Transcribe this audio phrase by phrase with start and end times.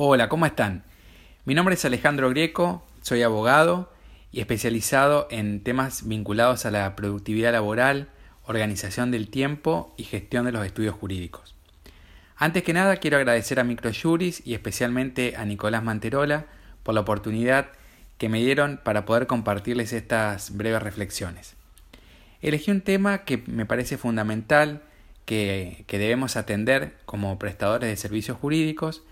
[0.00, 0.84] Hola, ¿cómo están?
[1.44, 3.92] Mi nombre es Alejandro Grieco, soy abogado
[4.30, 8.06] y especializado en temas vinculados a la productividad laboral,
[8.44, 11.56] organización del tiempo y gestión de los estudios jurídicos.
[12.36, 16.46] Antes que nada quiero agradecer a Microjuris y especialmente a Nicolás Manterola
[16.84, 17.70] por la oportunidad
[18.18, 21.56] que me dieron para poder compartirles estas breves reflexiones.
[22.40, 24.80] Elegí un tema que me parece fundamental,
[25.24, 29.02] que, que debemos atender como prestadores de servicios jurídicos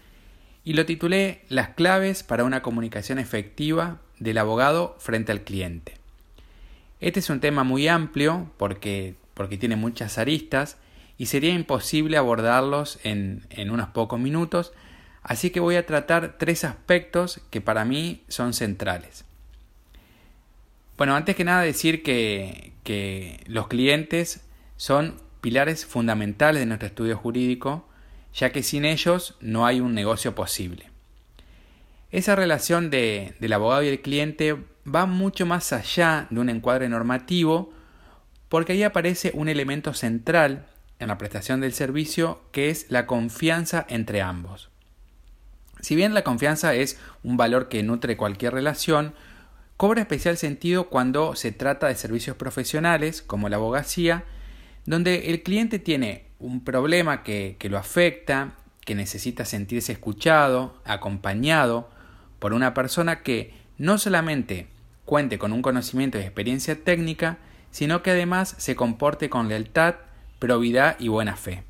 [0.67, 5.95] y lo titulé Las claves para una comunicación efectiva del abogado frente al cliente.
[7.01, 10.77] Este es un tema muy amplio porque, porque tiene muchas aristas
[11.19, 14.73] y sería imposible abordarlos en, en unos pocos minutos,
[15.23, 19.25] así que voy a tratar tres aspectos que para mí son centrales.
[20.99, 24.45] Bueno, antes que nada decir que, que los clientes
[24.77, 27.86] son pilares fundamentales de nuestro estudio jurídico
[28.37, 30.91] ya que sin ellos no hay un negocio posible.
[32.11, 34.57] Esa relación de, del abogado y el cliente
[34.87, 37.73] va mucho más allá de un encuadre normativo
[38.49, 40.67] porque ahí aparece un elemento central
[40.99, 44.71] en la prestación del servicio que es la confianza entre ambos.
[45.81, 49.15] Si bien la confianza es un valor que nutre cualquier relación,
[49.77, 54.25] cobra especial sentido cuando se trata de servicios profesionales como la abogacía,
[54.85, 61.89] donde el cliente tiene un problema que, lo afecta, que necesita sentirse escuchado, acompañado
[62.39, 64.69] por una persona que no solamente
[65.05, 67.39] cuente con un conocimiento y experiencia técnica,
[67.71, 69.97] sino que además se comporte con lealtad,
[70.39, 71.63] probidad y buena fe.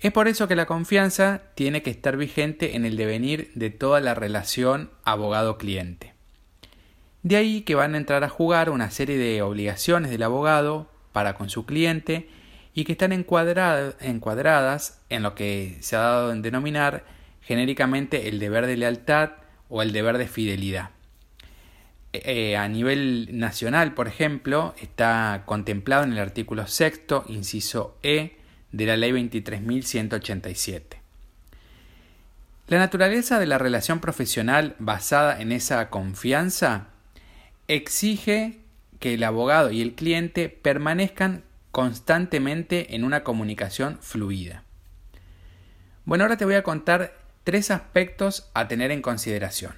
[0.00, 4.00] Es por eso que la confianza tiene que estar vigente en el devenir de toda
[4.00, 6.14] la relación abogado-cliente.
[7.24, 11.34] De ahí que van a entrar a jugar una serie de obligaciones del abogado para
[11.34, 12.28] con su cliente
[12.74, 17.04] y que están encuadradas en lo que se ha dado en denominar
[17.42, 19.30] genéricamente el deber de lealtad
[19.68, 20.90] o el deber de fidelidad.
[22.12, 28.36] Eh, a nivel nacional, por ejemplo, está contemplado en el artículo sexto, inciso E,
[28.72, 30.98] de la Ley 23.187.
[32.68, 36.88] La naturaleza de la relación profesional basada en esa confianza
[37.66, 38.60] exige
[39.00, 41.44] que el abogado y el cliente permanezcan
[41.78, 44.64] constantemente en una comunicación fluida.
[46.04, 49.74] Bueno, ahora te voy a contar tres aspectos a tener en consideración.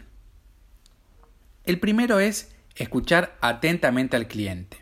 [1.63, 4.79] El primero es escuchar atentamente al cliente.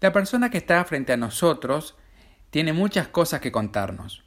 [0.00, 1.94] La persona que está frente a nosotros
[2.48, 4.24] tiene muchas cosas que contarnos.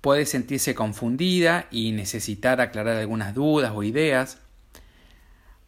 [0.00, 4.40] Puede sentirse confundida y necesitar aclarar algunas dudas o ideas.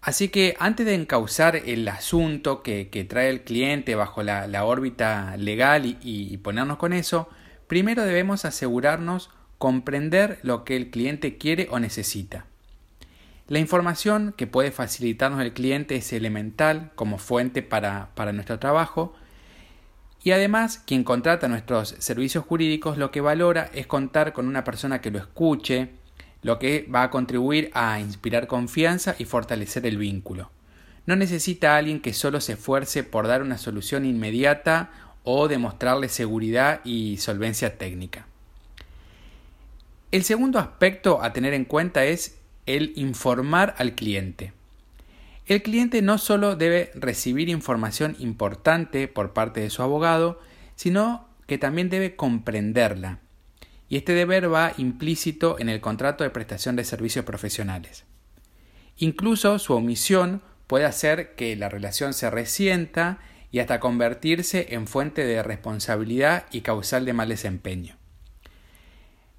[0.03, 5.97] Así que antes de encauzar el asunto que, trae el cliente bajo la, órbita legal
[6.03, 7.29] y, ponernos con eso,
[7.69, 12.47] primero debemos asegurarnos comprender lo que el cliente quiere o necesita.
[13.47, 19.15] La información que puede facilitarnos el cliente es elemental como fuente para nuestro trabajo
[20.25, 25.01] y además quien contrata nuestros servicios jurídicos lo que valora es contar con una persona
[25.01, 25.91] que lo escuche,
[26.42, 30.50] lo que va a contribuir a inspirar confianza y fortalecer el vínculo.
[31.06, 34.91] No necesita a alguien que solo se esfuerce por dar una solución inmediata
[35.25, 38.26] o demostrarle seguridad y solvencia técnica.
[40.10, 42.36] El segundo aspecto a tener en cuenta es
[42.66, 44.53] el informar al cliente.
[45.47, 50.41] El cliente no solo debe recibir información importante por parte de su abogado,
[50.76, 53.19] sino que también debe comprenderla
[53.92, 58.04] y este deber va implícito en el contrato de prestación de servicios profesionales.
[58.97, 63.19] Incluso su omisión puede hacer que la relación se resienta
[63.50, 67.98] y hasta convertirse en fuente de responsabilidad y causal de mal desempeño.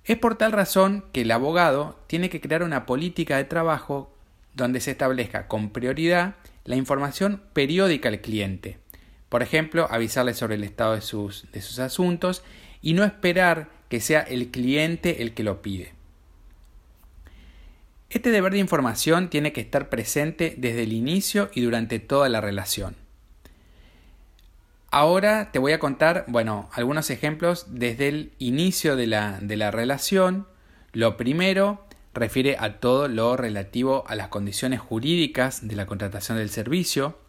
[0.03, 4.15] Es por tal razón que el abogado tiene que crear una política de trabajo
[4.53, 8.77] donde se establezca con prioridad la información periódica al cliente.
[9.29, 12.43] Por ejemplo, avisarle sobre el estado de sus, de sus asuntos
[12.83, 15.93] y no esperar que sea el cliente el que lo pide.
[18.09, 22.41] Este deber de información tiene que estar presente desde el inicio y durante toda la
[22.41, 22.95] relación.
[24.89, 29.69] Ahora te voy a contar, bueno, algunos ejemplos desde el inicio de la, de la
[29.69, 30.47] relación.
[30.91, 31.85] Lo primero
[32.15, 37.19] refiere a todo lo relativo a las condiciones jurídicas de la contratación del servicio,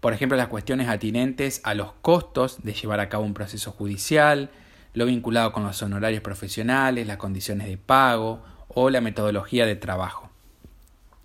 [0.00, 4.50] por ejemplo, las cuestiones atinentes a los costos de llevar a cabo un proceso judicial,
[4.98, 10.28] lo vinculado con los honorarios profesionales, las condiciones de pago o la metodología de trabajo.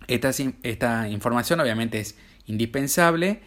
[0.06, 2.16] Esta, información obviamente es
[2.46, 3.40] indispensable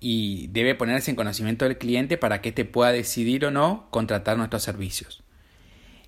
[0.00, 4.36] y debe ponerse en conocimiento del cliente para que éste pueda decidir o no contratar
[4.36, 5.22] nuestros servicios.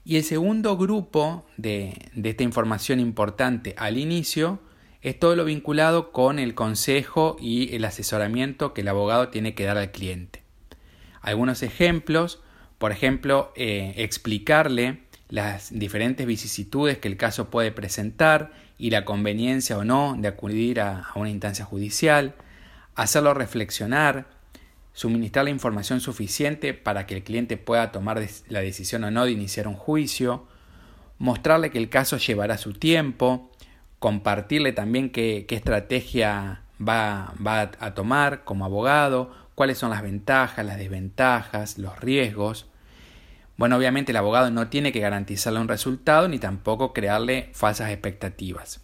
[0.05, 4.59] Y el segundo grupo de esta información importante al inicio
[5.03, 9.65] es todo lo vinculado con el consejo y el asesoramiento que el abogado tiene que
[9.65, 10.43] dar al cliente.
[11.21, 12.42] Algunos ejemplos,
[12.83, 19.79] por ejemplo, eh, explicarle las diferentes vicisitudes que el caso puede presentar y la conveniencia
[19.79, 22.35] o no de acudir a, una instancia judicial,
[22.97, 24.27] hacerlo reflexionar,
[24.95, 29.31] suministrar la información suficiente para que el cliente pueda tomar la decisión o no de
[29.31, 30.49] iniciar un juicio,
[31.21, 33.53] mostrarle que el caso llevará su tiempo,
[34.01, 40.79] compartirle también qué, estrategia va, va a tomar como abogado, cuáles son las ventajas, las
[40.79, 42.67] desventajas, los riesgos.
[43.63, 48.81] Bueno, obviamente el abogado no tiene que garantizarle un resultado ni tampoco crearle falsas expectativas.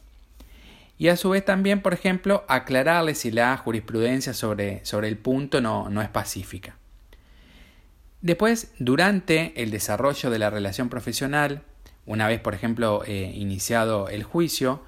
[0.98, 5.60] Y a su vez también, por ejemplo, aclararle si la jurisprudencia sobre, sobre el punto
[5.60, 6.76] no, no es pacífica.
[8.20, 11.62] Después, durante el desarrollo de la relación profesional,
[12.06, 14.84] una vez, por ejemplo, eh, iniciado el juicio,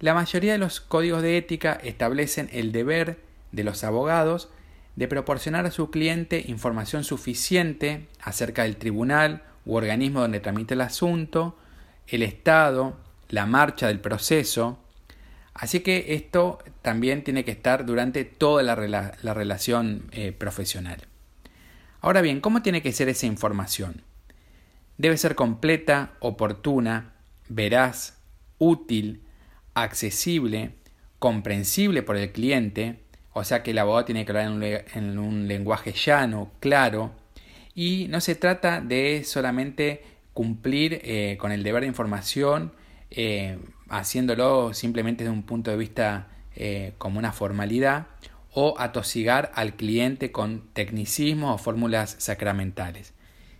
[0.00, 3.18] la mayoría de los códigos de ética establecen el deber
[3.52, 4.48] de los abogados
[4.96, 10.82] de proporcionar a su cliente información suficiente acerca del tribunal u organismo donde tramite el
[10.82, 11.58] asunto,
[12.06, 12.96] el estado,
[13.28, 14.78] la marcha del proceso.
[15.54, 18.74] Así que esto también tiene que estar durante toda la,
[19.34, 20.98] relación eh, profesional.
[22.00, 24.02] Ahora bien, ¿cómo tiene que ser esa información?
[24.98, 27.14] Debe ser completa, oportuna,
[27.48, 28.18] veraz,
[28.58, 29.22] útil,
[29.74, 30.74] accesible,
[31.18, 33.03] comprensible por el cliente,
[33.34, 37.12] o sea que el abogado tiene que hablar en un, lenguaje llano, claro,
[37.74, 42.72] y no se trata de solamente cumplir eh, con el deber de información,
[43.10, 43.58] eh,
[43.88, 48.06] haciéndolo simplemente desde un punto de vista eh, como una formalidad,
[48.52, 53.14] o atosigar al cliente con tecnicismos o fórmulas sacramentales,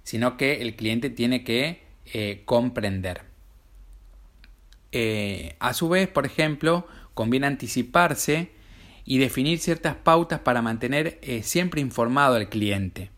[0.05, 1.83] sino que el cliente tiene que
[2.45, 3.23] comprender.
[5.59, 8.51] A su vez, por ejemplo, conviene anticiparse
[9.05, 13.11] y definir ciertas pautas para mantener eh, siempre informado al cliente.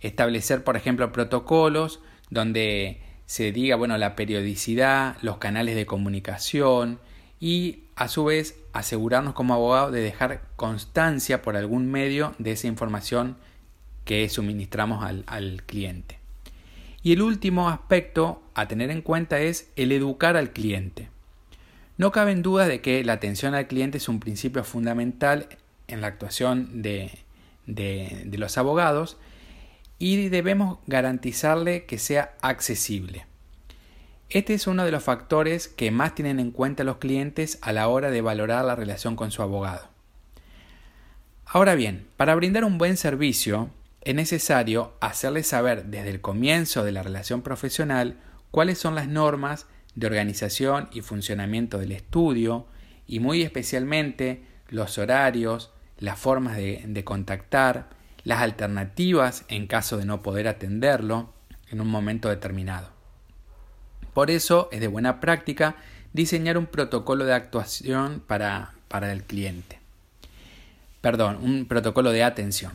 [0.00, 2.00] Establecer, por ejemplo, protocolos
[2.30, 6.98] donde se diga bueno, la periodicidad, los canales de comunicación
[7.38, 12.66] y a su vez asegurarnos como abogado de dejar constancia por algún medio de esa
[12.66, 13.36] información
[14.04, 16.18] que suministramos al cliente.
[17.02, 21.09] Y el último aspecto a tener en cuenta es el educar al cliente.
[22.00, 25.48] No cabe en duda de que la atención al cliente es un principio fundamental
[25.86, 27.10] en la actuación de,
[27.66, 29.18] de, los abogados
[29.98, 33.26] y debemos garantizarle que sea accesible.
[34.30, 37.86] Este es uno de los factores que más tienen en cuenta los clientes a la
[37.88, 39.86] hora de valorar la relación con su abogado.
[41.44, 43.68] Ahora bien, para brindar un buen servicio,
[44.00, 48.16] es necesario hacerles saber desde el comienzo de la relación profesional
[48.50, 52.66] cuáles son las normas de organización y funcionamiento del estudio
[53.06, 57.90] y muy especialmente los horarios, las formas de, contactar,
[58.24, 61.32] las alternativas en caso de no poder atenderlo
[61.70, 62.90] en un momento determinado.
[64.14, 65.76] Por eso es de buena práctica
[66.12, 69.78] diseñar un protocolo de actuación para, para el cliente.
[71.00, 72.72] Perdón, un protocolo de atención.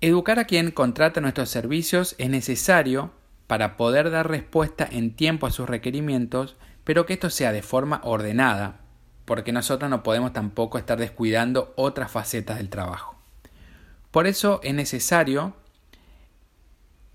[0.00, 3.12] Educar a quien contrata nuestros servicios es necesario
[3.46, 8.00] para poder dar respuesta en tiempo a sus requerimientos, pero que esto sea de forma
[8.04, 8.80] ordenada,
[9.24, 13.16] porque nosotros no podemos tampoco estar descuidando otras facetas del trabajo.
[14.10, 15.54] Por eso es necesario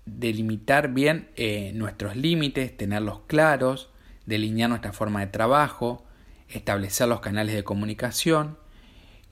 [0.04, 3.90] delimitar bien eh, nuestros límites, tenerlos claros,
[4.26, 6.04] delinear nuestra forma de trabajo,
[6.48, 8.58] establecer los canales de comunicación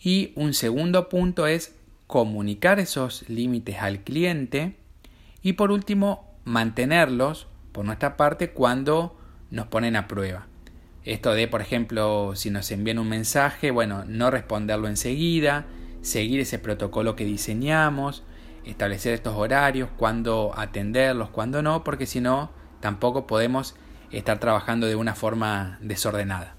[0.00, 1.74] y un segundo punto es
[2.06, 4.76] comunicar esos límites al cliente
[5.42, 10.46] y por último mantenerlos por nuestra parte cuando nos ponen a prueba.
[11.04, 15.66] Esto de, por ejemplo, si nos envían un mensaje, bueno, no responderlo enseguida,
[16.00, 18.24] seguir ese protocolo que diseñamos,
[18.64, 22.50] establecer estos horarios, cuándo atenderlos, cuándo no, porque si no,
[22.80, 23.76] tampoco podemos
[24.10, 26.54] estar trabajando de una forma desordenada.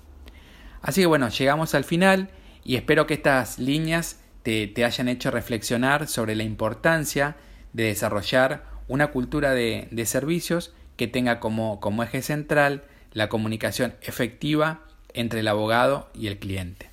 [0.81, 2.29] Así que bueno, llegamos al final
[2.63, 7.35] y espero que estas líneas te, hayan hecho reflexionar sobre la importancia
[7.73, 14.81] de desarrollar una cultura de, servicios que tenga como, como eje central la comunicación efectiva
[15.13, 16.86] entre el abogado y el cliente.